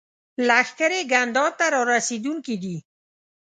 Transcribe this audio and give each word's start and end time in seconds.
لښکرې 0.47 1.01
ګنداب 1.11 1.51
ته 1.59 1.65
را 1.73 1.81
رسېدونکي 1.93 2.55
دي. 2.63 2.75